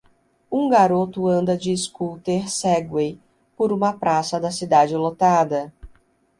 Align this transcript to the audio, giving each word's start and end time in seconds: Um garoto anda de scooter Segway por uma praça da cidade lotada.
Um 0.51 0.67
garoto 0.67 1.27
anda 1.27 1.55
de 1.55 1.77
scooter 1.77 2.49
Segway 2.49 3.19
por 3.55 3.71
uma 3.71 3.93
praça 3.93 4.39
da 4.39 4.49
cidade 4.49 4.95
lotada. 4.95 5.71